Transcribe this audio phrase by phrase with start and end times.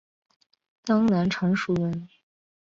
[0.83, 2.09] 江南常熟人。